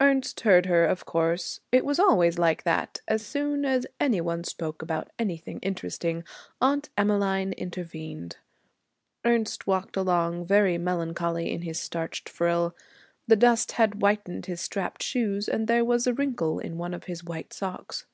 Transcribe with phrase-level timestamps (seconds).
[0.00, 1.60] Ernest heard her, of course.
[1.70, 6.24] It was always like that: as soon as any one spoke about anything interesting,
[6.62, 8.38] Aunt Emmeline intervened.
[9.22, 12.74] Ernest walked along very melancholy in his starched frill.
[13.26, 17.04] The dust had whitened his strapped shoes, and there was a wrinkle in one of
[17.04, 18.06] his white socks.